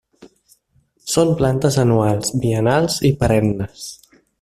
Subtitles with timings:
[1.17, 3.89] Són plantes anuals, biennals i perennes.